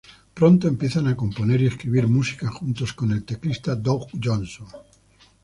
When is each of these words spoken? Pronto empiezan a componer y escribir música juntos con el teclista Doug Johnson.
Pronto 0.37 0.67
empiezan 0.67 1.05
a 1.07 1.15
componer 1.15 1.61
y 1.61 1.67
escribir 1.67 2.07
música 2.07 2.47
juntos 2.49 2.91
con 2.93 3.11
el 3.11 3.23
teclista 3.23 3.75
Doug 3.75 4.07
Johnson. 4.19 4.65